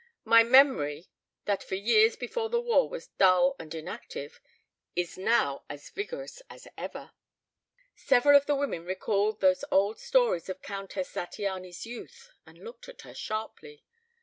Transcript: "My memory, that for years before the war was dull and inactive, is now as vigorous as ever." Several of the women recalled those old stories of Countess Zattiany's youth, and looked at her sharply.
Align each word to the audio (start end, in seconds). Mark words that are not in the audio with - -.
"My 0.25 0.41
memory, 0.41 1.11
that 1.45 1.61
for 1.63 1.75
years 1.75 2.15
before 2.15 2.49
the 2.49 2.59
war 2.59 2.89
was 2.89 3.05
dull 3.19 3.55
and 3.59 3.71
inactive, 3.75 4.41
is 4.95 5.15
now 5.15 5.63
as 5.69 5.91
vigorous 5.91 6.41
as 6.49 6.67
ever." 6.75 7.11
Several 7.95 8.35
of 8.35 8.47
the 8.47 8.55
women 8.55 8.83
recalled 8.83 9.41
those 9.41 9.63
old 9.69 9.99
stories 9.99 10.49
of 10.49 10.63
Countess 10.63 11.11
Zattiany's 11.13 11.85
youth, 11.85 12.31
and 12.47 12.57
looked 12.57 12.89
at 12.89 13.01
her 13.01 13.13
sharply. 13.13 13.83